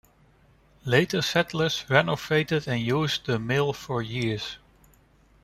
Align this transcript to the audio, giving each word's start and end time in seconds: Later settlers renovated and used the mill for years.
Later 0.83 1.21
settlers 1.21 1.85
renovated 1.87 2.67
and 2.67 2.81
used 2.81 3.27
the 3.27 3.37
mill 3.37 3.71
for 3.71 4.01
years. 4.01 4.57